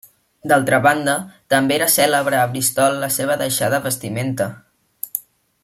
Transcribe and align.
D'altra 0.51 0.77
banda, 0.85 1.13
també 1.53 1.75
era 1.75 1.89
cèlebre 1.95 2.39
a 2.39 2.47
Bristol 2.55 2.99
la 3.05 3.11
seva 3.19 3.39
deixada 3.43 3.81
vestimenta. 3.85 4.49